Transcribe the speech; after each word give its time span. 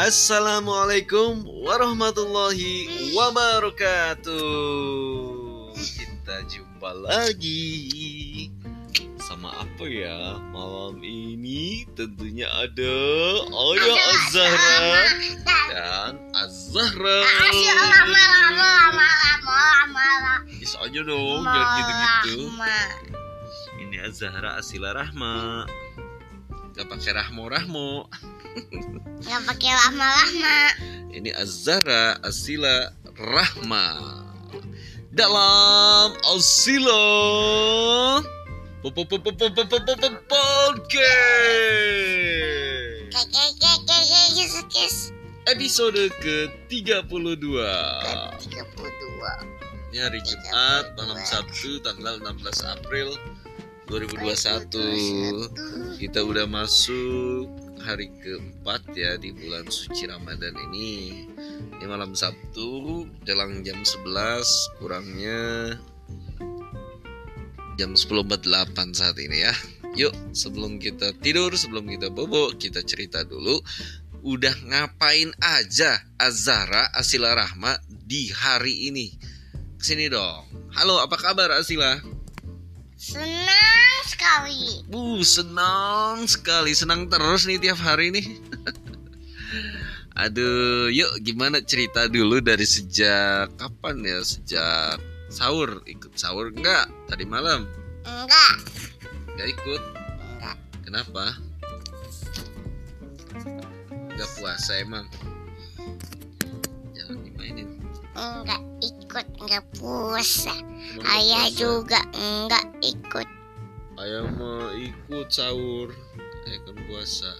Assalamualaikum 0.00 1.44
warahmatullahi 1.44 2.88
wabarakatuh. 3.12 4.32
Kita 5.76 6.40
jumpa 6.48 6.88
lagi 7.04 8.48
sama 9.20 9.52
apa 9.60 9.84
ya 9.84 10.40
malam 10.56 11.04
ini 11.04 11.84
tentunya 11.92 12.48
ada 12.48 12.96
Ayah 13.44 14.00
Azahra 14.08 14.88
dan 15.68 16.16
Azahra. 16.32 17.20
Bisa 20.48 20.80
aja 20.80 21.00
dong, 21.04 21.44
jangan 21.44 21.76
gitu-gitu. 21.76 22.48
Ini 23.84 24.08
Azahra 24.08 24.56
Asila 24.56 24.96
Rahma. 24.96 25.68
Gak 26.72 26.88
pakai 26.88 27.20
Rahmo 27.20 27.52
Rahmo. 27.52 28.08
Gak 29.22 29.40
pakai 29.46 29.70
lama-lama. 29.70 30.74
Ini 31.14 31.30
Azara 31.38 32.18
Asila 32.26 32.90
Rahma. 33.14 33.86
Dalam 35.14 36.10
Asila 36.34 36.98
Podcast. 38.82 39.30
Episode 45.50 46.14
ke-32. 46.22 47.38
32 47.38 47.50
Ini 49.90 49.98
hari 49.98 50.22
Jumat 50.22 50.94
malam 50.94 51.18
Sabtu 51.26 51.82
tanggal 51.82 52.22
16 52.22 52.62
April 52.62 53.18
2021 53.90 55.98
Kita 55.98 56.22
udah 56.22 56.46
masuk 56.46 57.50
hari 57.80 58.12
keempat 58.20 58.92
ya 58.92 59.16
di 59.16 59.32
bulan 59.32 59.64
suci 59.68 60.04
Ramadan 60.04 60.52
ini. 60.70 61.24
Ini 61.80 61.84
malam 61.88 62.12
Sabtu 62.12 63.08
jelang 63.24 63.64
jam 63.64 63.80
11 63.80 64.76
kurangnya 64.76 65.74
jam 67.80 67.96
10.48 67.96 68.92
saat 68.92 69.16
ini 69.16 69.40
ya. 69.40 69.54
Yuk 69.96 70.12
sebelum 70.36 70.76
kita 70.76 71.16
tidur, 71.18 71.56
sebelum 71.56 71.88
kita 71.88 72.12
bobo, 72.12 72.52
kita 72.54 72.84
cerita 72.84 73.24
dulu. 73.24 73.58
Udah 74.20 74.52
ngapain 74.68 75.32
aja 75.40 75.96
Azara 76.20 76.92
Asila 76.92 77.32
Rahma 77.32 77.80
di 77.88 78.28
hari 78.28 78.92
ini? 78.92 79.16
Ke 79.80 79.84
sini 79.96 80.12
dong. 80.12 80.44
Halo 80.76 81.00
apa 81.00 81.16
kabar 81.16 81.48
Asila? 81.56 81.96
Senang 83.00 83.89
sekali. 84.10 84.82
Uh, 84.90 85.22
senang 85.22 86.26
sekali, 86.26 86.74
senang 86.74 87.06
terus 87.06 87.46
nih 87.46 87.62
tiap 87.62 87.78
hari 87.78 88.10
nih. 88.10 88.26
Aduh, 90.20 90.92
yuk 90.92 91.22
gimana 91.24 91.62
cerita 91.64 92.04
dulu 92.10 92.44
dari 92.44 92.66
sejak 92.66 93.48
kapan 93.56 94.04
ya? 94.04 94.18
Sejak 94.20 95.00
sahur, 95.30 95.80
ikut 95.86 96.12
sahur 96.18 96.50
enggak? 96.52 96.90
Tadi 97.08 97.24
malam 97.24 97.64
Enggak. 98.04 98.54
enggak 99.32 99.48
ikut. 99.54 99.82
Enggak. 100.36 100.56
Kenapa? 100.84 101.24
Enggak 104.12 104.30
puasa 104.36 104.72
emang. 104.82 105.06
Jangan 106.92 107.16
dimainin. 107.24 107.80
Enggak 108.12 108.60
ikut. 108.84 109.26
Enggak 109.40 109.64
puasa. 109.80 110.52
Ayah 111.06 111.48
puasa? 111.48 111.56
juga 111.56 112.00
enggak 112.12 112.64
ikut. 112.84 113.39
Ayah 114.00 114.24
mau 114.32 114.72
ikut 114.80 115.28
sahur. 115.28 115.92
Ayah 116.48 116.60
kan 116.64 116.76
puasa. 116.88 117.32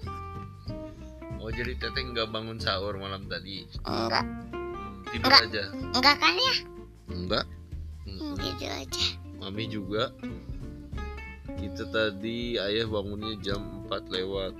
Oh 1.40 1.48
jadi 1.48 1.72
teteh 1.72 2.04
nggak 2.12 2.28
bangun 2.28 2.60
sahur 2.60 3.00
malam 3.00 3.24
tadi? 3.32 3.64
Enggak. 3.88 4.28
Tidur 5.08 5.32
Enggak. 5.32 5.40
aja? 5.48 5.64
Enggak 5.96 6.16
kan 6.20 6.34
ya? 6.36 6.54
Enggak. 7.08 7.44
Gitu 8.44 8.66
aja. 8.68 9.06
Mami 9.40 9.64
juga. 9.72 10.12
Kita 11.56 11.88
tadi 11.88 12.60
ayah 12.60 12.84
bangunnya 12.84 13.40
jam 13.40 13.88
4 13.88 14.12
lewat. 14.12 14.52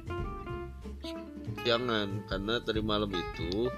Jangan, 1.69 2.25
karena 2.33 2.65
tadi 2.65 2.81
malam 2.81 3.13
itu 3.13 3.69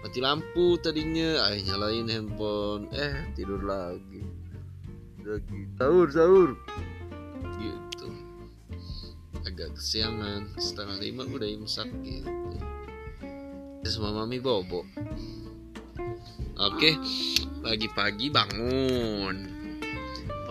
mati 0.00 0.24
lampu 0.24 0.80
tadinya. 0.80 1.44
Ayah 1.52 1.60
nyalain 1.68 2.08
handphone. 2.08 2.88
Eh, 2.96 3.28
tidur 3.36 3.60
lagi. 3.60 4.24
Lagi. 5.20 5.68
Sahur, 5.76 6.08
sahur. 6.08 6.50
Kesiangan. 9.78 10.58
Setengah 10.58 10.98
lima 10.98 11.22
udah 11.22 11.46
imsak 11.46 11.86
gitu. 12.02 12.26
Sama 13.86 14.10
mami 14.10 14.42
bobo. 14.42 14.82
Oke, 16.58 16.98
pagi-pagi 17.62 18.34
bangun. 18.34 19.36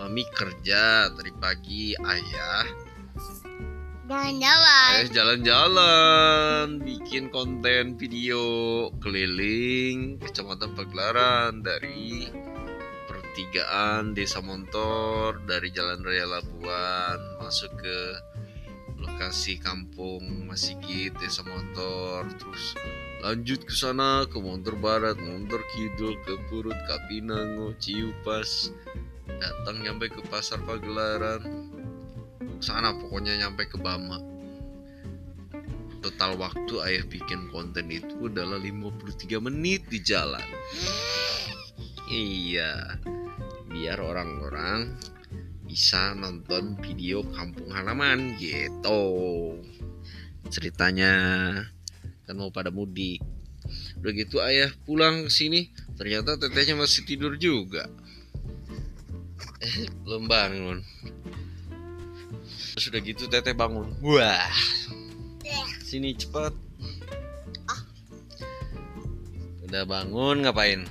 Mami 0.00 0.24
kerja 0.32 1.12
tadi 1.12 1.32
pagi, 1.36 1.92
ayah 1.92 2.64
Jalan-jalan. 4.08 4.88
ayah 4.96 5.10
jalan-jalan, 5.12 6.64
bikin 6.80 7.28
konten 7.28 8.00
video 8.00 8.40
keliling 9.04 10.16
Kecamatan 10.16 10.72
Pagelaran 10.72 11.60
dari 11.60 12.24
pertigaan 13.04 14.16
Desa 14.16 14.40
Montor 14.40 15.44
dari 15.44 15.68
Jalan 15.68 16.00
Raya 16.00 16.24
Labuan 16.24 17.20
masuk 17.44 17.68
ke 17.76 17.98
lokasi 19.18 19.58
kampung 19.58 20.46
Masigit 20.46 21.10
Desa 21.18 21.42
Montor 21.42 22.30
terus 22.38 22.78
lanjut 23.18 23.66
ke 23.66 23.74
sana 23.74 24.22
ke 24.30 24.38
Montor 24.38 24.78
Barat, 24.78 25.18
Montor 25.18 25.58
Kidul 25.74 26.14
ke 26.22 26.38
Purut, 26.46 26.78
Kapinango, 26.86 27.74
Ciupas. 27.82 28.70
Datang 29.26 29.82
nyampe 29.82 30.06
ke 30.06 30.22
Pasar 30.30 30.62
Pagelaran. 30.62 31.42
Sana 32.62 32.94
pokoknya 32.94 33.42
nyampe 33.42 33.66
ke 33.66 33.74
Bama. 33.82 34.22
Total 35.98 36.38
waktu 36.38 36.78
ayah 36.86 37.02
bikin 37.10 37.50
konten 37.50 37.90
itu 37.90 38.30
adalah 38.30 38.62
53 38.62 39.18
menit 39.42 39.82
di 39.90 39.98
jalan. 39.98 40.46
Iya 42.06 43.02
biar 43.66 43.98
orang-orang 43.98 44.94
bisa 45.68 46.16
nonton 46.16 46.80
video 46.80 47.20
kampung 47.36 47.68
halaman 47.68 48.34
gitu 48.40 49.54
ceritanya 50.48 51.12
kan 52.24 52.34
mau 52.40 52.48
pada 52.48 52.72
mudik 52.72 53.20
udah 54.00 54.12
gitu 54.16 54.40
ayah 54.40 54.72
pulang 54.88 55.28
ke 55.28 55.30
sini 55.30 55.68
ternyata 56.00 56.40
tetehnya 56.40 56.80
masih 56.80 57.04
tidur 57.04 57.36
juga 57.36 57.84
eh 59.60 59.92
belum 60.08 60.24
bangun 60.24 60.80
Terus 62.78 62.94
udah 62.94 63.02
gitu 63.02 63.26
teteh 63.26 63.58
bangun. 63.58 63.90
Wah. 64.06 64.54
Sini 65.82 66.14
cepet. 66.14 66.54
Udah 69.66 69.82
bangun 69.82 70.46
ngapain? 70.46 70.86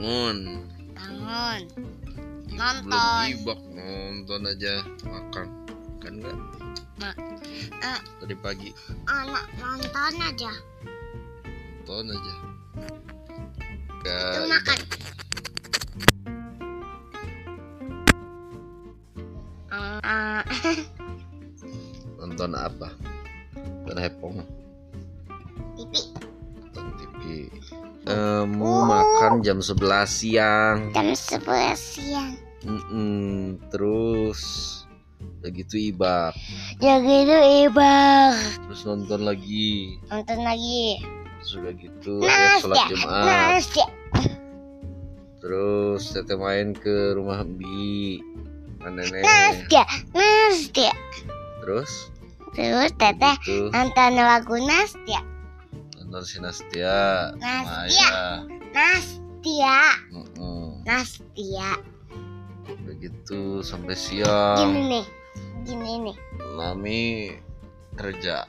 Bangun. 0.00 0.64
Bangun. 0.96 1.60
Nonton. 2.56 3.24
Ibak 3.36 3.60
nonton 3.76 4.40
aja 4.48 4.80
makan. 5.04 5.46
Kan 6.00 6.12
enggak? 6.24 6.40
Eh. 7.84 8.00
Tadi 8.16 8.34
pagi 8.40 8.72
Anak 9.04 9.44
nonton 9.60 10.14
aja. 10.24 10.52
nonton 11.84 12.16
aja. 12.16 12.34
Itu 14.00 14.08
Gak 14.08 14.48
makan. 14.48 14.78
Eh, 20.00 20.42
nonton 22.24 22.50
apa? 22.56 22.88
Nonton 23.52 24.00
hepong, 24.00 24.36
pipi 25.76 26.00
nonton 26.56 26.84
TV. 26.96 27.52
Eh, 28.08 28.44
mau 28.48 28.88
makan 28.88 29.09
jam 29.40 29.58
11 29.58 29.76
siang. 30.08 30.76
jam 30.90 31.12
11 31.12 31.76
siang. 31.76 32.32
Mm-mm, 32.60 33.56
terus 33.68 34.40
udah 35.40 35.50
gitu 35.50 35.76
ibak 35.78 36.32
Ya 36.76 37.00
gitu 37.00 37.36
ibar. 37.64 38.36
terus 38.64 38.84
nonton 38.84 39.20
lagi 39.22 39.96
Nonton 40.06 40.40
lagi. 40.40 41.00
terus 41.40 41.52
udah 41.56 41.72
gitu 41.74 42.14
sholat 42.60 42.84
jumat 42.88 43.24
Nasya. 43.24 43.86
terus 45.40 46.12
teteh 46.12 46.36
main 46.36 46.72
ke 46.72 47.16
rumah 47.16 47.40
Bi 47.44 48.20
nenek. 48.82 49.24
Nasya. 49.24 49.84
terus 51.60 52.08
Terus 52.52 52.90
teteh 52.94 53.34
gitu 53.40 53.68
nonton 53.70 54.12
lagu 54.14 54.56
Nasya. 54.58 55.20
nonton 55.96 56.22
Sinastia 56.22 57.32
Nastia. 57.36 58.44
Maya 58.44 58.59
Nastia. 58.70 59.78
Mm-mm. 60.14 60.86
Nastia. 60.86 61.78
Udah 62.70 62.94
gitu 63.02 63.66
sampai 63.66 63.98
siang. 63.98 64.58
Gini 64.58 64.80
nih. 64.86 65.06
Gini 65.66 65.90
nih. 66.10 66.16
Mami 66.54 67.02
kerja. 67.98 68.46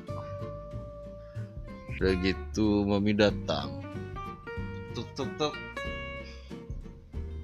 Udah 1.98 2.14
gitu 2.22 2.86
Mami 2.86 3.18
datang. 3.18 3.82
Tuk 4.94 5.10
tuk 5.18 5.30
tuk. 5.42 5.54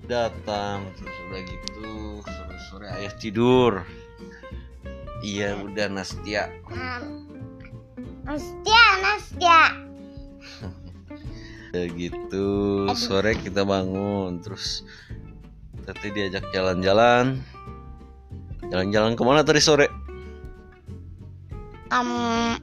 Datang 0.07 0.88
terus 0.95 1.18
udah 1.27 1.41
gitu 1.44 1.89
sore 2.23 2.57
sore 2.69 2.88
ayah 2.94 3.13
tidur. 3.18 3.73
Iya 5.25 5.57
udah 5.65 5.89
Nastia. 5.89 6.53
Hmm. 6.69 7.25
Nastia, 8.21 8.83
Nastia. 9.01 9.62
Udah 11.72 11.86
gitu 11.96 12.48
sore 12.96 13.36
kita 13.40 13.68
bangun 13.68 14.40
terus 14.40 14.88
tadi 15.84 16.12
diajak 16.12 16.48
jalan-jalan. 16.52 17.40
Jalan-jalan 18.68 19.16
ke 19.16 19.24
mana 19.24 19.44
tadi 19.44 19.60
sore? 19.64 19.88
Um, 21.88 22.60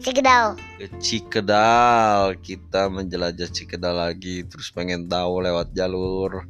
Cigedal. 0.00 0.56
ke 0.80 0.86
Cikedal 0.96 2.40
kita 2.40 2.88
menjelajah 2.88 3.52
Cikedal 3.52 4.00
lagi 4.00 4.48
terus 4.48 4.72
pengen 4.72 5.04
tahu 5.10 5.44
lewat 5.44 5.76
jalur 5.76 6.48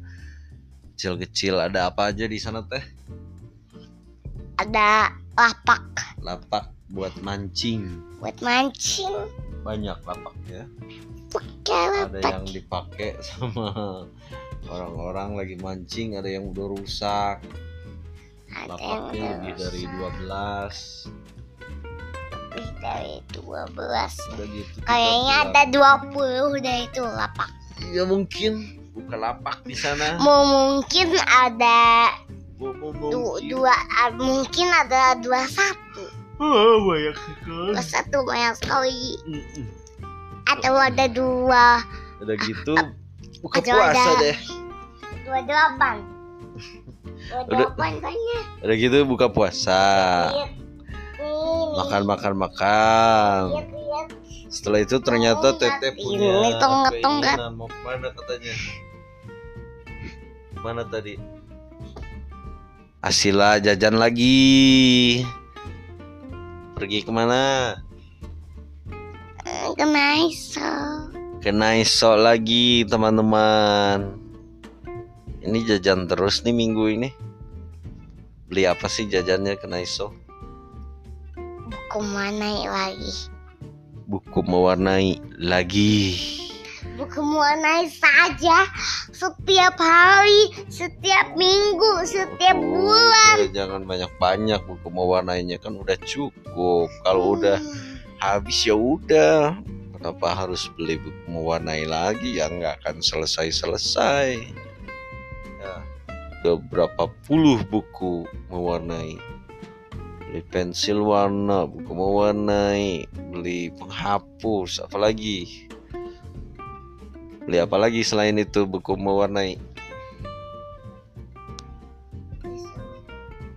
kecil-kecil 0.95 1.59
ada 1.59 1.91
apa 1.91 2.13
aja 2.15 2.29
di 2.29 2.37
sana 2.39 2.63
teh 2.63 2.79
Ada 4.55 5.11
lapak 5.33 5.83
lapak 6.21 6.69
buat 6.93 7.11
mancing 7.25 7.99
buat 8.21 8.37
mancing. 8.39 9.09
banyak 9.67 9.97
lapak 10.05 10.35
ya 10.47 10.63
Pakai 11.31 11.79
ada 11.97 12.11
lapak. 12.11 12.27
yang 12.29 12.45
dipakai 12.45 13.09
sama 13.27 13.67
orang-orang 14.67 15.29
lagi 15.35 15.55
mancing 15.57 16.13
ada 16.13 16.27
yang 16.27 16.45
udah 16.45 16.65
rusak 16.69 17.37
Ada 18.47 18.67
lapaknya 18.69 19.29
lebih 19.37 19.53
dari 19.57 19.83
rusak. 19.85 20.13
12 20.27 21.09
lebih 22.51 22.67
dari 22.77 23.15
12. 23.31 23.71
udah 24.29 24.47
gitu 24.49 24.77
Kayaknya 24.83 25.33
ada 25.41 25.61
20 26.11 26.59
deh 26.59 26.79
itu 26.83 27.01
lapak. 27.01 27.49
ya 27.87 28.03
mungkin 28.03 28.51
buka 28.91 29.15
lapak 29.15 29.63
di 29.63 29.73
sana 29.73 30.19
Mau 30.19 30.43
mungkin 30.43 31.15
ada 31.17 32.11
mungkin. 32.59 33.47
dua, 33.49 33.73
mungkin 34.13 34.67
ada 34.69 35.15
dua 35.17 35.47
satu, 35.47 36.03
Ah, 36.37 36.53
banyak 36.79 37.15
sekali 37.15 37.69
dua 37.69 37.81
satu 37.81 38.17
banyak 38.21 38.53
sekali. 38.55 39.01
Mm-mm. 39.25 39.65
Atau 40.51 40.75
ada 40.75 41.05
dua, 41.07 41.79
udah 42.19 42.35
gitu 42.43 42.75
buka 43.43 43.59
Ada- 43.63 43.71
puasa 43.71 44.01
ada. 44.03 44.19
deh. 44.19 44.37
dua 45.23 45.39
delapan, 45.47 45.95
dua 47.31 47.39
Udah. 47.47 47.57
delapan 47.71 47.91
banyak. 48.03 48.43
udah 48.61 48.75
gitu 48.75 48.97
buka 49.07 49.27
puasa. 49.31 49.81
Nih, 50.35 50.49
makan 51.79 52.01
makan 52.03 52.33
makan. 52.35 53.41
Setelah 54.51 54.83
itu 54.83 54.99
ternyata 54.99 55.55
teteh 55.55 55.95
Ini 55.95 56.03
punya 56.03 56.31
keinginan 56.91 57.55
mau 57.55 57.71
ke 57.71 57.79
mana 57.87 58.11
katanya? 58.11 58.53
Mana 60.59 60.83
tadi? 60.83 61.15
Asila 62.99 63.57
jajan 63.57 63.95
lagi. 63.95 65.23
Pergi 66.75 67.01
ke 67.01 67.11
mana 67.15 67.79
Kena 69.81 70.13
iso. 70.29 70.69
ke 71.41 71.49
Naiso 71.49 72.13
lagi 72.13 72.85
teman-teman 72.85 74.13
ini 75.41 75.65
jajan 75.65 76.05
terus 76.05 76.45
nih 76.45 76.53
minggu 76.53 76.85
ini 76.85 77.09
beli 78.45 78.69
apa 78.69 78.85
sih 78.85 79.09
jajannya 79.09 79.57
ke 79.57 79.65
Naiso 79.65 80.13
Buku 81.65 81.97
mana 82.05 82.61
lagi? 82.61 83.25
buku 84.05 84.45
mewarnai 84.45 85.17
lagi 85.41 86.13
Buku 86.93 87.17
mewarnai 87.17 87.89
saja 87.89 88.69
setiap 89.09 89.81
hari, 89.81 90.53
setiap 90.69 91.33
minggu, 91.33 92.05
setiap 92.05 92.53
Betul, 92.53 92.85
bulan. 92.85 93.35
udah 93.39 93.49
jangan 93.49 93.81
banyak-banyak 93.89 94.61
buku 94.61 94.87
mewarnainya 94.93 95.57
kan 95.57 95.73
udah 95.73 95.97
cukup 96.05 96.85
kalau 97.01 97.33
udah 97.33 97.57
Hmm. 97.57 97.90
Habis 98.21 98.63
ya 98.63 98.77
udah. 98.77 99.57
Kenapa 99.97 100.33
harus 100.33 100.69
beli 100.77 100.97
buku 100.97 101.25
mewarnai 101.29 101.85
lagi? 101.85 102.37
Ya 102.37 102.49
nggak 102.49 102.81
akan 102.85 103.01
selesai-selesai. 103.01 104.49
Ya 105.61 105.75
udah 106.41 106.55
berapa 106.69 107.09
puluh 107.25 107.61
buku 107.67 108.25
mewarnai? 108.53 109.17
Beli 110.29 110.41
pensil 110.47 111.03
warna 111.03 111.67
buku 111.67 111.91
mewarnai 111.91 113.03
beli 113.35 113.67
penghapus 113.75 114.79
apa 114.79 114.95
lagi 114.95 115.67
beli 117.51 117.57
apa 117.57 117.75
lagi 117.75 117.99
selain 118.05 118.39
itu 118.39 118.63
buku 118.63 118.95
mewarnai? 118.95 119.59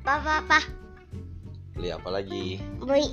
Papa, 0.03 0.43
papa, 0.43 0.61
beli 1.79 1.95
apa 1.95 2.09
lagi? 2.11 2.59
Beli 2.83 3.07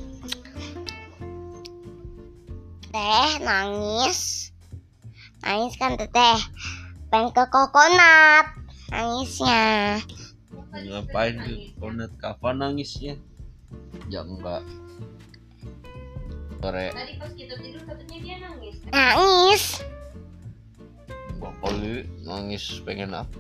teh 2.91 3.31
nangis, 3.39 4.51
nangis 5.41 5.73
kan 5.79 5.95
teteh, 5.95 6.39
pengen 7.07 7.31
ke 7.31 7.43
kokonat, 7.47 8.45
nangisnya. 8.91 9.97
ngapain 10.71 11.35
ke 11.35 11.75
konet 11.79 12.11
kapan 12.15 12.55
nangisnya 12.63 13.19
ya 14.07 14.23
enggak 14.23 14.63
sore 16.63 16.95
Tadi 16.95 17.13
pas 17.19 17.31
kita 17.35 17.55
tidur 17.59 17.81
katanya 17.83 18.17
dia 18.23 18.35
nangis. 18.39 18.75
Nangis, 18.87 19.63
Bakali 21.43 22.07
nangis 22.23 22.63
pengen 22.87 23.11
apa? 23.11 23.39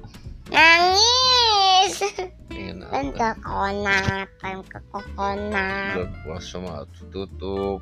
nangis, 0.51 1.93
Pengen 2.51 2.83
pengen 2.83 3.15
apa? 3.15 3.15
ke 3.15 3.29
kokonat, 3.39 4.27
pengen 4.43 4.61
ke 4.67 4.79
kokonat. 4.91 5.93
Bulan 5.95 6.11
puasa 6.27 6.55
mah 6.59 6.83
tutup. 7.13 7.79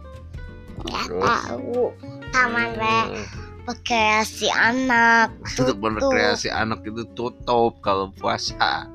Nggak 0.85 1.07
tahu, 1.11 1.91
taman 2.31 2.67
deh. 2.77 3.03
Eh, 3.19 3.27
rekreasi 3.69 4.47
anak 4.49 5.29
tutup. 5.53 5.77
berkreasi 5.77 6.49
anak 6.49 6.81
itu 6.81 7.05
tutup 7.13 7.77
kalau 7.85 8.09
puasa. 8.17 8.89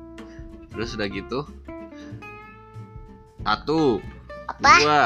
Terus 0.73 0.97
udah 0.99 1.07
gitu. 1.07 1.39
Satu, 3.45 4.01
apa 4.49 4.71
dua, 4.81 5.01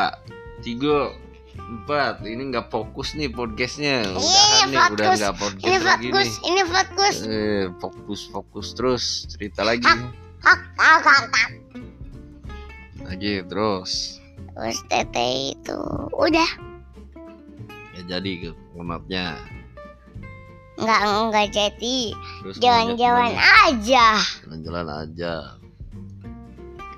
tiga, 0.64 1.12
empat. 1.60 2.24
Ini 2.24 2.50
nggak 2.50 2.72
fokus 2.72 3.14
nih 3.14 3.30
podcastnya. 3.30 4.08
Udah 4.10 4.96
fokus. 4.96 5.20
nggak 5.20 5.34
ini 5.62 5.78
lagi 5.78 6.08
fokus 6.10 6.30
nih. 6.32 6.48
ini 6.50 6.62
fokus 6.66 7.16
Eh, 7.28 7.64
fokus 7.78 8.22
fokus 8.32 8.68
terus 8.74 9.04
cerita 9.30 9.62
lagi. 9.62 9.84
hak 9.86 10.02
hak 10.42 10.62
hak 10.80 11.26
hak. 11.30 11.52
Lagi 13.06 13.44
terus. 13.46 14.18
terus 14.50 14.80
tete 14.92 15.56
itu 15.56 15.80
udah 16.20 16.50
jadi 18.10 18.32
ke 18.42 18.50
konatnya. 18.74 19.38
nggak 20.80 21.02
nggak 21.30 21.48
jadi 21.54 21.98
jalan-jalan 22.58 23.36
aja? 23.38 24.18
Jalan-jalan 24.42 24.88
aja. 24.88 25.34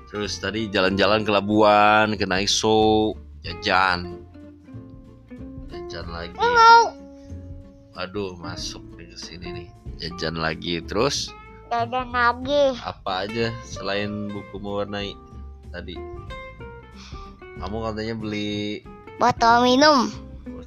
Terus 0.08 0.32
tadi 0.40 0.72
jalan-jalan 0.72 1.26
ke 1.26 1.30
Labuan, 1.34 2.16
ke 2.16 2.24
Naiso, 2.24 3.12
jajan. 3.44 4.22
Jajan 5.68 6.06
lagi. 6.08 6.36
mau 6.40 6.96
Aduh, 7.92 8.32
masuk 8.40 8.80
nih 8.96 9.12
ke 9.12 9.16
sini 9.20 9.46
nih. 9.52 9.68
Jajan 10.00 10.40
lagi 10.40 10.80
terus 10.80 11.28
dadan 11.72 12.12
lagi 12.12 12.76
apa 12.84 13.24
aja 13.24 13.48
selain 13.64 14.28
buku 14.28 14.60
mewarnai 14.60 15.16
tadi? 15.72 15.96
Kamu 17.56 17.76
katanya 17.80 18.14
beli 18.16 18.84
botol 19.16 19.64
minum 19.64 20.12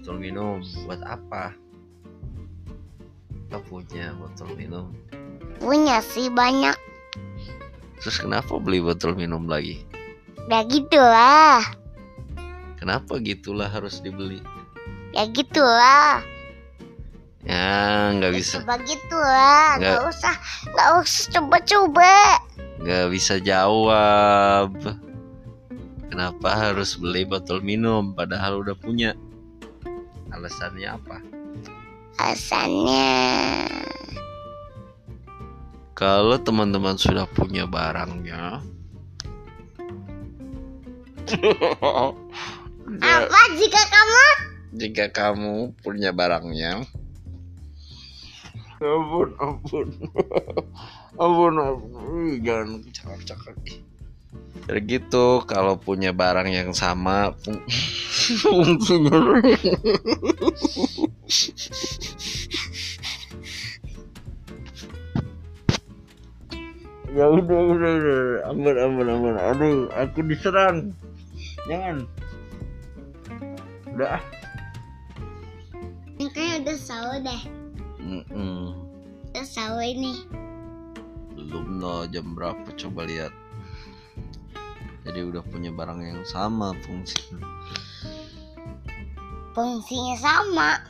botol 0.05 0.21
minum 0.21 0.61
buat 0.85 1.01
apa? 1.01 1.49
Kita 3.49 3.57
punya 3.65 4.13
botol 4.13 4.53
minum. 4.53 4.93
punya 5.57 5.97
sih 5.97 6.29
banyak 6.29 6.77
Terus 7.97 8.21
kenapa 8.21 8.53
beli 8.61 8.85
botol 8.85 9.17
minum 9.17 9.49
lagi? 9.49 9.81
ya 10.45 10.61
gitulah 10.61 11.65
Kenapa 12.77 13.17
gitulah 13.17 13.65
harus 13.65 13.97
dibeli? 13.97 14.45
ya 15.09 15.25
gitulah 15.25 16.21
Ya 17.41 18.13
nggak 18.13 18.33
bisa 18.37 18.61
coba 18.61 18.77
gitulah 18.85 19.65
Nggak. 19.73 19.89
nggak 19.89 20.01
usah 20.05 20.35
nggak 20.69 20.89
usah 21.01 21.23
coba-coba 21.33 22.13
nggak 22.77 23.05
bisa 23.09 23.41
jawab. 23.41 24.69
Kenapa 26.13 26.49
harus 26.53 26.93
beli 26.93 27.25
botol 27.25 27.65
minum 27.65 28.13
padahal 28.13 28.61
udah 28.61 28.77
punya? 28.77 29.17
Alasannya 30.35 30.89
apa? 30.91 31.17
alasannya 32.15 33.11
kalau 35.95 36.35
teman-teman 36.39 36.95
sudah 36.99 37.27
punya 37.27 37.67
barangnya 37.67 38.63
Apa 42.85 43.41
jika 43.57 43.81
kamu? 43.89 44.25
jika 44.77 45.05
kamu 45.11 45.73
punya 45.83 46.11
barangnya 46.15 46.83
ampun 48.79 49.29
ampun 49.39 49.87
ampun 51.23 51.53
ampun 51.55 52.43
jangan 52.43 52.83
cakap-cakap 52.91 53.55
ih. 53.71 53.79
Jadi 54.65 54.81
gitu 54.81 55.45
kalau 55.45 55.77
punya 55.77 56.09
barang 56.09 56.49
yang 56.49 56.73
sama 56.73 57.37
ya 67.15 67.25
udah 67.29 67.59
udah 67.61 67.91
udah 67.93 68.21
ampun 68.49 68.75
ampun 68.75 69.07
ampun 69.07 69.35
aduh 69.37 69.85
aku 69.93 70.25
diserang 70.25 70.91
jangan 71.69 72.09
udah 73.95 74.19
ah. 74.19 74.23
Ini 76.15 76.31
kayaknya 76.31 76.55
udah 76.63 76.77
sahur 76.79 77.19
deh. 77.19 77.41
Mm-mm. 77.99 78.71
Udah 79.35 79.45
sahur 79.47 79.83
ini. 79.83 80.23
belum 81.35 81.83
no 81.83 82.07
jam 82.07 82.31
berapa 82.31 82.63
coba 82.79 83.03
lihat 83.03 83.35
jadi 85.05 85.19
udah 85.21 85.43
punya 85.47 85.69
barang 85.69 86.01
yang 86.01 86.21
sama 86.25 86.73
fungsinya 86.81 87.45
Fungsinya 89.55 90.19
sama. 90.19 90.83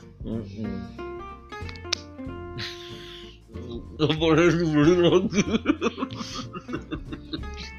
Gak 3.96 4.14
boleh 4.18 4.50
dibeli 4.50 4.94
lagi 5.06 5.44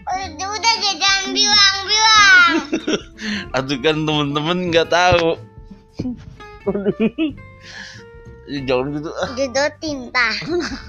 Udah, 0.06 0.48
udah 0.54 0.74
jangan 0.78 1.24
bilang-bilang. 1.34 2.52
Aduh 3.50 3.78
kan 3.84 3.96
temen-temen 4.06 4.70
nggak 4.70 4.86
tahu 4.94 5.34
jangan 8.46 8.94
gitu 8.94 9.10
ah 9.10 9.30
Jodotin 9.38 9.98
tah. 10.14 10.34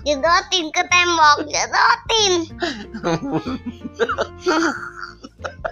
Jodotin 0.05 0.69
ke 0.69 0.83
tembok, 0.85 1.37
jodotin. 1.49 2.33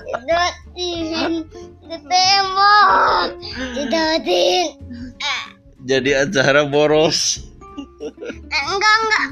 Jodotin 0.05 1.49
ke 1.81 1.97
tembok. 2.05 3.29
Jodotin. 3.73 4.65
jadi 5.85 6.25
acara 6.25 6.65
boros. 6.69 7.45
Eh, 8.49 8.63
enggak, 8.69 8.95
enggak. 9.01 9.27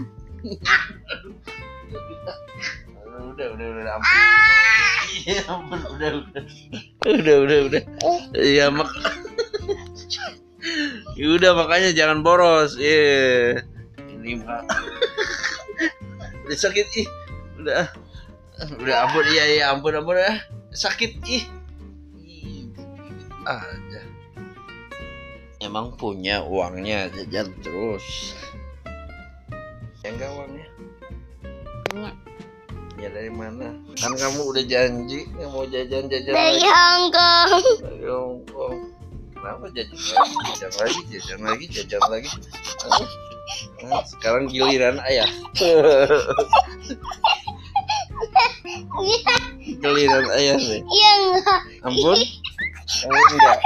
udah 3.33 3.47
udah 3.57 3.65
udah 3.65 3.93
ampun 3.97 4.13
Ah. 4.13 5.01
Iya, 5.23 5.41
ampun 5.49 5.79
udah 5.97 6.09
udah. 6.21 6.43
Udah 7.05 7.35
udah 7.45 7.57
udah. 7.69 7.81
Iya 8.37 8.65
mak. 8.73 8.89
Ya 11.13 11.25
udah 11.29 11.51
makanya 11.53 11.89
jangan 11.93 12.25
boros. 12.25 12.77
Iya. 12.77 13.61
Ini 13.97 14.41
mak. 14.41 14.65
Udah 16.45 16.57
sakit 16.57 16.87
ih. 17.01 17.07
Udah 17.61 17.87
udah 18.71 18.95
ampun. 19.07 19.25
Iya 19.27 19.43
iya 19.49 19.63
ampun 19.73 19.93
ampun 19.97 20.17
ah. 20.19 20.37
Sakit 20.73 21.11
ih. 21.27 21.43
Ih, 22.23 22.69
aja. 23.45 24.01
Emang 25.63 25.95
punya 25.95 26.43
uangnya 26.43 27.07
jajan 27.11 27.51
terus. 27.63 28.35
Ya 30.03 30.11
enggak 30.11 30.31
uangnya? 30.35 30.67
Punya. 31.87 32.11
ya 32.99 33.09
dari 33.11 33.31
mana? 33.31 33.75
Kan 33.99 34.15
kamu 34.15 34.47
udah 34.47 34.63
janji 34.63 35.27
nggak 35.35 35.49
mau 35.51 35.67
jajan 35.67 36.07
jajan 36.07 36.31
Dari 36.31 36.55
lagi. 36.55 36.67
Hong 36.71 37.03
Kong. 37.11 37.51
dari 37.83 38.05
Hongkong 38.07 38.79
kenapa 39.43 39.65
jajan 39.75 39.99
lagi? 39.99 40.35
Jajan 40.55 40.71
lagi 40.79 40.99
jajan 41.11 41.39
lagi 41.43 41.65
jajan 41.67 42.03
lagi? 42.07 42.29
Hah, 43.83 44.03
sekarang 44.07 44.47
giliran 44.47 45.03
ayah 45.03 45.27
giliran 49.79 50.25
ayah 50.33 50.55
nih 50.55 50.81
Iya 50.81 51.11
enggak. 51.21 51.59
ampun 51.83 52.19
ampun 53.03 53.27
enggak 53.31 53.57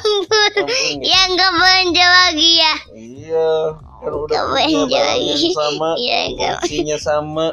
Ampun. 0.00 0.50
ampun 0.56 1.00
Ya 1.00 1.20
enggak 1.26 1.50
belanja 1.52 2.04
lagi 2.06 2.50
ya. 2.56 2.74
iya 2.92 3.50
kan 4.00 4.12
udah 4.14 4.40
belanja 4.48 4.98
lagi. 4.98 5.48
sama 5.52 5.88
Iya 6.00 6.18
enggak. 6.26 6.56
fungsinya 6.58 6.96
sama 6.98 7.46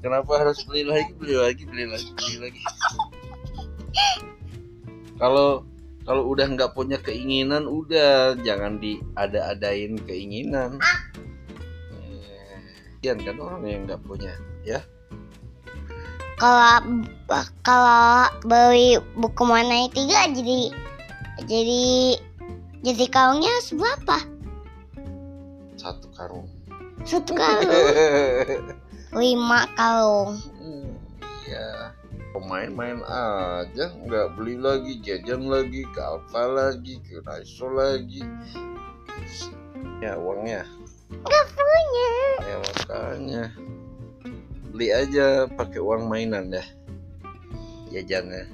kenapa 0.00 0.32
harus 0.36 0.60
beli 0.62 0.84
lagi 0.84 1.12
beli 1.14 1.34
lagi 1.34 1.62
beli 1.64 1.84
lagi 1.86 2.08
beli 2.12 2.36
lagi 2.42 2.60
kalau 5.16 5.64
kalau 6.04 6.28
udah 6.28 6.44
nggak 6.46 6.72
punya 6.72 6.98
keinginan 6.98 7.64
udah 7.64 8.36
jangan 8.38 8.76
diada-adain 8.76 9.96
keinginan 10.04 10.76
Eh, 11.88 12.60
Kasian 13.00 13.20
kan 13.20 13.36
orang 13.38 13.62
yang 13.64 13.80
nggak 13.84 14.02
punya 14.02 14.32
ya 14.62 14.84
Kalau 16.44 16.84
kalau 17.64 18.28
beli 18.44 19.00
buku 19.16 19.48
mana 19.48 19.88
tiga 19.88 20.28
jadi 20.28 20.76
jadi 21.48 21.84
jadi 22.84 23.04
kalungnya 23.08 23.48
seberapa? 23.64 24.20
satu 25.80 26.04
karung 26.12 26.44
Satu 27.08 27.32
kalung. 27.32 27.72
Lima 29.24 29.64
kalung. 29.72 30.36
Hmm, 30.60 30.92
ya 31.48 31.96
pemain-main 32.36 33.00
aja 33.08 33.96
nggak 34.04 34.36
beli 34.36 34.60
lagi 34.60 35.00
jajan 35.00 35.48
lagi 35.48 35.88
ke 35.96 36.02
lagi 36.44 37.00
ke 37.08 37.24
Daiso 37.24 37.72
lagi 37.72 38.20
ya 40.04 40.20
uangnya 40.20 40.68
Enggak 41.08 41.46
punya. 41.56 42.12
ya 42.44 42.56
makanya 42.60 43.44
beli 44.74 44.90
aja 44.90 45.46
pakai 45.54 45.78
uang 45.78 46.10
mainan 46.10 46.50
dah 46.50 46.66
jajannya 47.94 48.50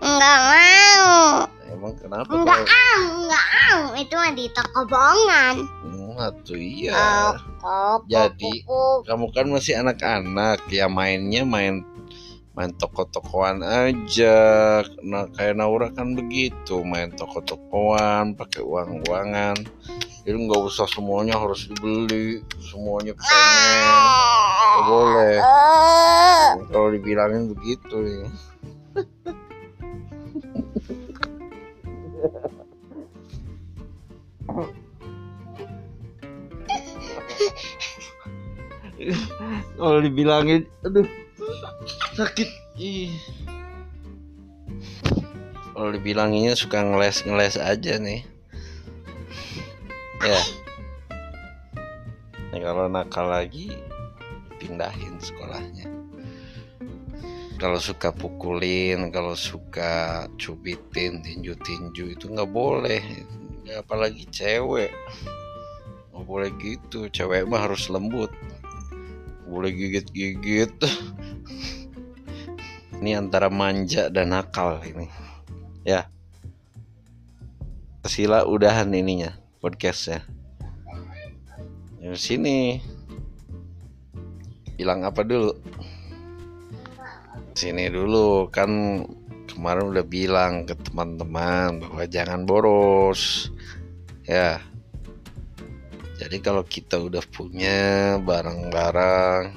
Enggak 0.00 0.38
mau. 0.48 1.44
emang 1.68 1.92
kenapa 2.00 2.32
Enggak 2.32 2.64
ah, 2.64 3.00
enggak 3.20 3.46
ah. 3.52 3.78
Itu 4.00 4.14
mah 4.16 4.32
di 4.32 4.48
toko 4.48 4.88
bohongan. 4.88 5.56
Hmm, 5.84 6.16
atuh 6.16 6.56
iya. 6.56 7.36
Oh, 7.60 8.00
Jadi, 8.08 8.64
buku. 8.64 9.04
kamu 9.04 9.28
kan 9.28 9.46
masih 9.52 9.76
anak-anak. 9.76 10.64
Ya 10.72 10.88
mainnya 10.88 11.44
main 11.44 11.84
main 12.56 12.72
toko-tokoan 12.80 13.60
aja. 13.60 14.80
Nah 15.04 15.28
kayak 15.36 15.60
Naura 15.60 15.92
kan 15.92 16.16
begitu. 16.16 16.80
Main 16.80 17.12
toko-tokoan 17.12 18.32
pakai 18.40 18.64
uang-uangan. 18.64 19.60
Jadi 20.24 20.36
nggak 20.36 20.62
usah 20.64 20.88
semuanya 20.88 21.36
harus 21.36 21.68
dibeli. 21.68 22.40
Semuanya 22.56 23.12
pengen 23.20 24.39
Nggak 24.80 24.96
boleh. 24.96 25.36
Ah. 25.44 26.56
kalau 26.72 26.88
dibilangin 26.88 27.52
begitu 27.52 28.00
ya 28.00 28.24
kalau 39.76 40.00
dibilangin 40.00 40.64
aduh 40.80 41.04
sakit. 42.16 42.48
Ih. 42.80 43.12
Kalau 45.76 45.92
dibilanginnya 45.92 46.56
suka 46.56 46.80
ngeles 46.80 47.28
ngeles 47.28 47.60
aja 47.60 48.00
nih. 48.00 48.24
Ya. 50.24 50.40
Nah, 52.48 52.60
kalau 52.64 52.88
nakal 52.88 53.28
lagi 53.28 53.76
pindahin 54.60 55.16
sekolahnya. 55.16 55.88
Kalau 57.56 57.76
suka 57.76 58.12
pukulin 58.12 59.12
kalau 59.12 59.36
suka 59.36 60.24
cubitin 60.36 61.24
tinju 61.24 61.56
tinju 61.60 62.12
itu 62.12 62.28
nggak 62.28 62.52
boleh. 62.52 63.00
Apalagi 63.72 64.28
cewek. 64.28 64.92
Nggak 66.12 66.24
boleh 66.24 66.50
gitu. 66.60 67.08
Cewek 67.08 67.48
mah 67.48 67.68
harus 67.68 67.88
lembut. 67.88 68.32
Boleh 69.48 69.72
gigit 69.74 70.06
gigit 70.14 70.70
ini 73.00 73.16
antara 73.16 73.48
manja 73.48 74.12
dan 74.12 74.36
nakal 74.36 74.78
ini. 74.84 75.08
Ya. 75.82 76.12
Sila 78.04 78.44
udahan 78.44 78.92
ininya 78.92 79.40
podcastnya. 79.60 80.24
Ya 82.00 82.16
sini 82.16 82.80
bilang 84.80 85.04
apa 85.04 85.20
dulu? 85.20 85.52
Sini 87.52 87.92
dulu 87.92 88.48
kan 88.48 89.04
kemarin 89.44 89.92
udah 89.92 90.06
bilang 90.08 90.64
ke 90.64 90.72
teman-teman 90.72 91.84
bahwa 91.84 92.08
jangan 92.08 92.48
boros. 92.48 93.52
Ya. 94.24 94.64
Jadi 96.16 96.40
kalau 96.40 96.64
kita 96.64 96.96
udah 96.96 97.20
punya 97.28 98.16
barang-barang 98.24 99.52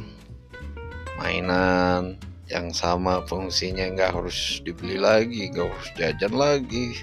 mainan 1.16 2.20
yang 2.52 2.76
sama 2.76 3.24
fungsinya 3.24 3.88
nggak 3.96 4.12
harus 4.12 4.60
dibeli 4.68 5.00
lagi 5.00 5.48
nggak 5.48 5.72
harus 5.72 5.90
jajan 5.96 6.36
lagi. 6.36 7.00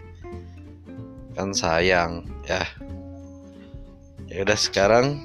Kan 1.33 1.57
sayang 1.57 2.29
ya. 2.45 2.69
Ya 4.29 4.45
udah 4.45 4.61
sekarang 4.61 5.25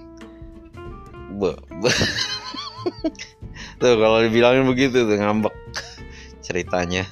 be, 1.36 1.60
be. 1.84 1.92
tuh 3.82 3.94
kalau 3.98 4.20
dibilangin 4.24 4.66
begitu 4.68 5.06
tuh 5.06 5.18
ngambek 5.18 5.56
ceritanya. 6.46 7.10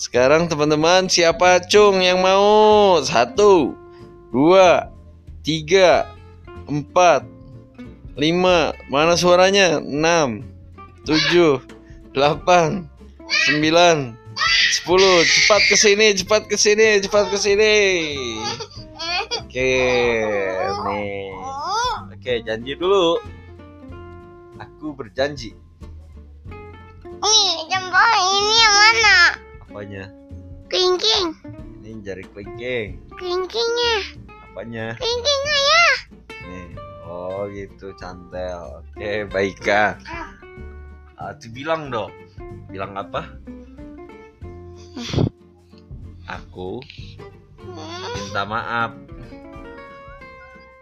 Sekarang 0.00 0.48
teman-teman 0.48 1.12
siapa 1.12 1.60
cung 1.68 2.00
yang 2.00 2.24
mau? 2.24 2.98
Satu 3.04 3.76
dua 4.32 4.88
tiga 5.44 6.08
empat 6.64 7.28
lima. 8.16 8.72
Mana 8.88 9.16
suaranya? 9.16 9.80
Enam 9.80 10.44
tujuh 11.04 11.60
delapan 12.16 12.88
sembilan 13.48 14.16
sepuluh. 14.72 15.20
Cepat 15.24 15.62
ke 15.68 15.76
sini 15.76 16.06
cepat 16.16 16.48
ke 16.48 16.56
sini 16.56 17.00
cepat 17.04 17.24
ke 17.28 17.36
sini. 17.36 17.76
Oke 19.44 19.72
nih. 20.88 21.28
Oke 22.16 22.32
janji 22.44 22.72
dulu 22.76 23.20
aku 24.80 24.96
berjanji. 24.96 25.52
Nih, 27.04 27.52
jempol 27.68 28.12
ini 28.16 28.56
yang 28.64 28.74
mana? 28.80 29.16
apanya? 29.60 30.08
Kelingking. 30.72 31.36
ini 31.84 32.00
jari 32.00 32.24
kelingking. 32.32 32.96
Kelingkingnya. 33.12 34.24
apanya? 34.24 34.96
Kelingkingnya 34.96 35.58
ya. 35.60 35.84
nih 36.48 36.68
oh 37.04 37.44
gitu 37.52 37.92
cantel. 38.00 38.80
Oke 38.80 39.28
baika 39.28 40.00
ah, 41.20 41.36
tuh 41.36 41.52
bilang 41.52 41.92
dong. 41.92 42.16
Bilang 42.72 42.96
apa? 42.96 43.36
Aku 46.40 46.80
minta 48.16 48.48
maaf. 48.48 48.96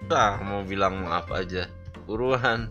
Lah 0.07 0.39
mau 0.47 0.63
bilang 0.63 1.03
maaf 1.03 1.27
aja. 1.35 1.67
Buruan 2.07 2.71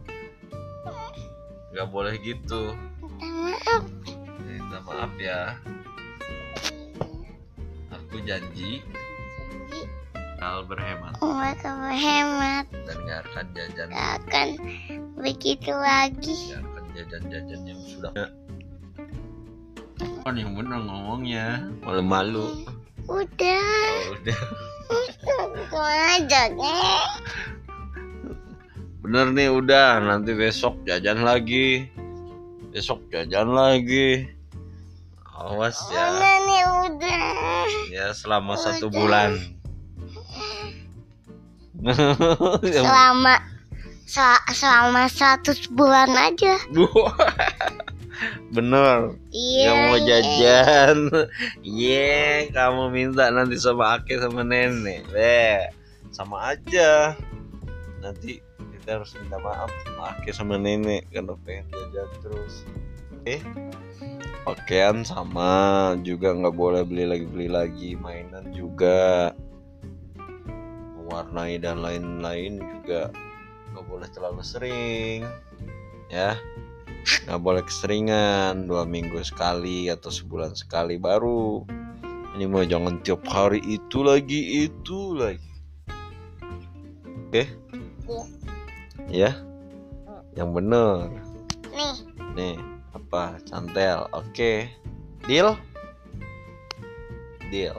nggak 1.67 1.87
boleh 1.89 2.15
gitu 2.19 2.73
Maaf. 3.19 3.83
minta 4.41 4.77
maaf 4.83 5.11
ya 5.17 5.55
aku 7.89 8.21
janji 8.23 8.81
hal 10.37 10.63
berhemat 10.63 11.17
Mereka 11.17 11.69
berhemat. 11.75 12.65
dan 12.85 12.97
nggak 13.03 13.19
akan 13.25 13.45
jajan 13.51 13.87
Gak 13.89 14.09
akan 14.21 14.47
begitu 15.17 15.71
lagi. 15.73 16.53
nggak 16.53 16.63
akan 16.63 16.83
jajan-jajan 16.93 17.61
yang 17.65 17.81
sudah 17.83 18.13
kan 20.23 20.35
yang 20.35 20.53
bener 20.53 20.79
ngomongnya 20.83 21.63
malu-malu 21.81 22.67
Udah. 23.07 23.63
oh, 24.03 24.13
udah 24.19 24.41
Nek? 26.53 27.07
Bener 29.07 29.31
nih 29.31 29.47
udah 29.49 30.03
nanti 30.03 30.35
besok 30.35 30.83
jajan 30.83 31.23
lagi 31.23 31.87
besok 32.69 32.99
jajan 33.07 33.47
lagi 33.49 34.27
awas 35.31 35.79
ya 35.87 36.11
Udah 36.11 36.35
nih, 36.43 36.63
udah. 36.91 37.65
ya 37.87 38.05
selama 38.11 38.59
satu 38.59 38.91
Udah. 38.91 38.97
bulan 38.97 39.31
Yang- 41.79 42.83
Selama 42.83 43.33
sel- 44.03 44.45
selama 44.49 45.05
100 45.05 45.45
bulan 45.71 46.09
aja. 46.11 46.57
bener 48.49 49.13
Iya. 49.29 49.61
yang 49.63 49.77
mau 49.85 49.95
iya. 49.95 50.05
jajan 50.09 50.97
Iya 51.61 52.17
kamu 52.49 52.89
minta 52.89 53.29
nanti 53.29 53.55
sama 53.55 54.01
Ake 54.01 54.17
sama 54.17 54.41
nenek 54.41 55.05
Deh 55.07 55.69
sama 56.09 56.57
aja 56.57 57.13
nanti 58.01 58.41
kita 58.87 59.03
harus 59.03 59.19
minta 59.19 59.35
maaf 59.43 59.67
sama 59.83 60.15
Ake 60.15 60.31
sama 60.31 60.55
nenek 60.55 61.11
karena 61.11 61.35
pengen 61.43 61.67
jajan 61.75 62.07
terus. 62.23 62.63
Oke? 63.19 63.43
Pakaian 64.47 65.03
sama 65.03 65.51
juga 66.07 66.31
nggak 66.31 66.55
boleh 66.55 66.87
beli 66.87 67.03
lagi 67.03 67.27
beli 67.27 67.51
lagi 67.51 67.89
mainan 67.99 68.47
juga. 68.55 69.35
Mewarnai 71.03 71.59
dan 71.59 71.83
lain-lain 71.83 72.63
juga 72.63 73.11
nggak 73.75 73.85
boleh 73.91 74.07
terlalu 74.07 74.39
sering 74.39 75.27
ya. 76.07 76.39
Nggak 77.27 77.41
boleh 77.43 77.67
keseringan 77.67 78.71
dua 78.71 78.87
minggu 78.87 79.19
sekali 79.19 79.91
atau 79.91 80.07
sebulan 80.07 80.55
sekali 80.55 80.95
baru. 80.95 81.67
Ini 82.39 82.47
mah 82.47 82.63
jangan 82.63 83.03
tiap 83.03 83.27
hari 83.27 83.59
itu 83.67 83.99
lagi 83.99 84.63
itu 84.63 85.11
lagi. 85.11 85.43
Oke 87.27 87.67
ya 89.07 89.31
yang 90.35 90.53
bener 90.53 91.09
Nih, 91.71 91.95
nih 92.35 92.55
apa 92.93 93.37
cantel 93.45 94.05
oke 94.11 94.65
deal 95.25 95.53
deal 97.49 97.77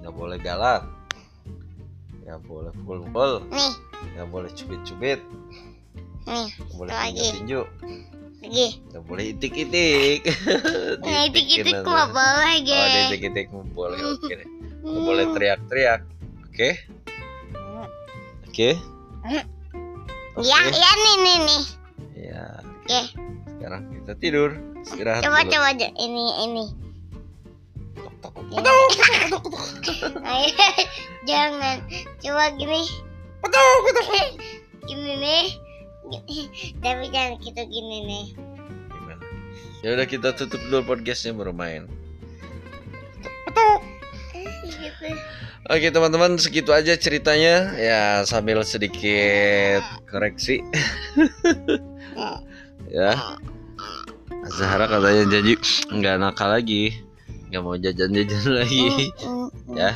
nggak 0.00 0.14
boleh 0.14 0.38
galak 0.40 0.84
nggak 2.24 2.40
boleh 2.46 2.72
full 2.86 3.02
nih, 3.50 3.72
nggak 4.14 4.28
boleh 4.30 4.50
cubit 4.54 4.80
cubit 4.86 5.20
nih. 6.24 6.46
nggak 6.46 6.76
boleh 6.78 6.92
Lagi. 6.94 7.26
tinju 7.34 7.62
Lagi. 8.40 8.68
nggak 8.94 9.04
boleh 9.04 9.24
itik 9.34 9.54
itik 9.58 10.20
Nah, 11.00 11.26
itik-itik 11.26 11.82
mah 11.88 12.06
boleh, 12.08 12.54
Oh, 12.56 12.64
geng. 12.64 12.92
di 12.92 13.00
itik-itik 13.10 13.46
boleh. 13.72 13.98
Oke 14.00 14.32
deh. 14.36 14.48
Nggak 14.80 15.02
boleh 15.04 15.24
teriak-teriak. 15.36 16.00
Oke? 16.48 16.70
Oke? 18.48 18.70
Ya, 20.38 20.58
ya 20.70 20.90
nih, 20.94 21.16
nih, 21.26 21.36
nih. 21.42 21.62
Ya, 22.30 22.44
Oke. 22.62 23.00
sekarang 23.58 23.82
kita 23.90 24.12
tidur. 24.22 24.50
Istirahat 24.80 25.26
Coba, 25.26 25.42
dulu. 25.44 25.52
coba 25.52 25.66
aja. 25.74 25.88
Ini, 25.98 26.24
ini. 26.46 26.64
Tok, 27.98 28.14
tok, 28.22 28.34
tok. 28.48 28.62
Jangan. 31.26 31.76
Coba 32.22 32.44
gini. 32.54 32.82
Gini 34.88 35.12
nih. 35.18 35.46
Tapi 36.82 37.04
jangan 37.12 37.38
gitu 37.42 37.62
gini 37.70 37.98
nih. 38.06 38.24
Gimana? 38.90 39.24
Ya 39.84 39.88
udah 39.94 40.06
kita 40.08 40.34
tutup 40.34 40.58
dulu 40.66 40.94
podcastnya 40.96 41.34
baru 41.36 41.54
main. 41.54 41.86
Gitu. 44.64 45.06
Oke 45.70 45.88
teman-teman 45.92 46.36
segitu 46.40 46.70
aja 46.72 46.96
ceritanya. 46.96 47.72
Ya 47.76 48.02
sambil 48.24 48.60
sedikit 48.64 49.84
koreksi. 50.08 50.60
Ya. 52.90 53.38
Zahra 54.58 54.90
katanya 54.90 55.30
janji 55.30 55.54
nggak 55.94 56.16
nakal 56.18 56.50
lagi. 56.50 56.98
Nggak 57.46 57.62
mau 57.62 57.78
jajan-jajan 57.78 58.50
lagi. 58.66 59.14
Ya. 59.70 59.94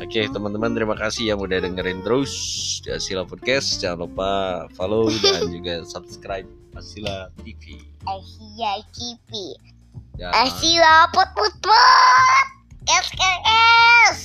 Oke 0.00 0.24
teman-teman 0.32 0.72
terima 0.72 0.96
kasih 0.96 1.36
yang 1.36 1.38
udah 1.44 1.60
dengerin 1.60 2.00
terus 2.00 2.32
di 2.80 2.88
Asila 2.96 3.28
Podcast. 3.28 3.76
Jangan 3.84 4.08
lupa 4.08 4.30
follow 4.72 5.12
dan 5.20 5.50
juga 5.60 5.84
subscribe 5.84 6.48
Asila 6.72 7.28
TV 7.36 7.52
dan 10.16 10.32
Asia 10.32 11.12
put 11.12 11.28
put 11.36 11.54
put. 11.60 12.57
Kes. 12.88 14.20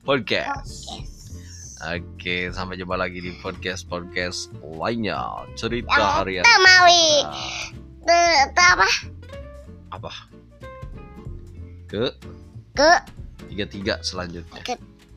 podcast. 0.00 0.88
Kes. 0.88 1.12
Oke 1.78 2.48
sampai 2.48 2.80
jumpa 2.80 2.96
lagi 2.96 3.20
di 3.20 3.36
podcast 3.36 3.84
podcast 3.84 4.48
lainnya 4.64 5.20
cerita 5.52 5.92
Yang 5.92 6.12
harian. 6.16 6.44
Tamawi. 6.48 7.06
Nah, 8.00 8.48
apa? 8.48 8.88
apa? 9.92 10.12
Ke 11.84 12.16
Ke 12.72 13.04
tiga 13.46 13.68
tiga 13.68 13.94
selanjutnya. 14.00 14.64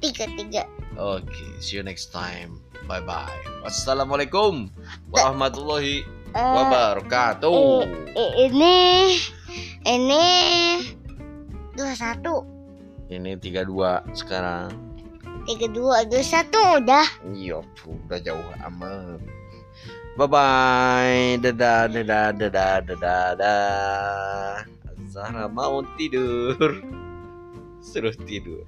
tiga 0.03 0.25
tiga. 0.35 0.63
Oke, 0.99 1.39
see 1.59 1.79
you 1.79 1.83
next 1.83 2.11
time. 2.11 2.59
Bye 2.83 2.99
bye. 2.99 3.31
Wassalamualaikum 3.63 4.67
warahmatullahi 5.07 6.03
Eh, 6.29 6.35
wabarakatuh. 6.35 7.87
i- 8.11 8.35
ini 8.43 8.77
ini 9.81 10.25
dua 11.73 11.95
satu 11.95 12.43
Ini 13.09 13.41
tiga 13.41 13.65
dua 13.65 14.05
sekarang. 14.13 14.69
tiga 15.49 15.65
dua 15.65 16.05
dua 16.05 16.21
satu 16.21 16.61
udah. 16.77 17.09
Iya, 17.33 17.65
udah 17.89 18.19
jauh 18.21 18.49
amat. 18.69 19.17
Bye 20.13 20.29
bye. 20.29 21.41
Dadah, 21.41 21.89
dadah, 21.89 22.29
dadah, 22.37 22.77
dadah, 22.85 23.27
dadah. 23.33 24.53
Zahra 25.09 25.49
mau 25.49 25.81
tidur. 25.97 26.85
Suruh 27.89 28.13
tidur. 28.29 28.67